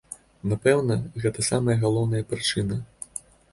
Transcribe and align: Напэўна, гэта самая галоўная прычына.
Напэўна, 0.53 0.97
гэта 1.27 1.45
самая 1.51 1.77
галоўная 1.83 2.23
прычына. 2.35 2.83